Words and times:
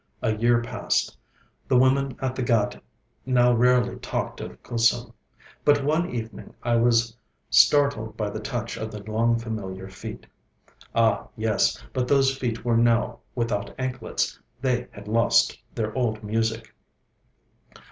A 0.23 0.33
year 0.33 0.63
passed. 0.63 1.15
The 1.67 1.77
women 1.77 2.17
at 2.19 2.33
the 2.35 2.41
ghāt 2.41 2.81
now 3.23 3.53
rarely 3.53 3.97
talked 3.97 4.41
of 4.41 4.63
Kusum. 4.63 5.13
But 5.63 5.83
one 5.83 6.09
evening 6.09 6.55
I 6.63 6.75
was 6.77 7.15
startled 7.51 8.17
by 8.17 8.31
the 8.31 8.39
touch 8.39 8.77
of 8.77 8.91
the 8.91 9.03
long 9.03 9.37
familiar 9.37 9.87
feet. 9.89 10.25
Ah, 10.95 11.27
yes, 11.37 11.79
but 11.93 12.07
those 12.07 12.35
feet 12.35 12.65
were 12.65 12.77
now 12.77 13.19
without 13.35 13.75
anklets, 13.77 14.39
they 14.59 14.87
had 14.89 15.07
lost 15.07 15.59
their 15.75 15.93
old 15.93 16.23
music. 16.23 16.73